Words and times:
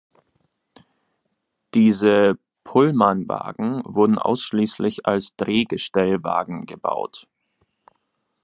Diese 1.75 2.39
Pullmanwagen 2.63 3.83
wurden 3.85 4.17
ausschließlich 4.17 5.05
als 5.05 5.35
Drehgestellwagen 5.35 6.65
gebaut. 6.65 7.27